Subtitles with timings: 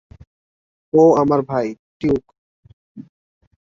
[0.93, 1.67] ও আমার ভাই,
[1.99, 2.23] টিউক।